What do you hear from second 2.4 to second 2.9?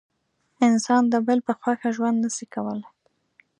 کولای.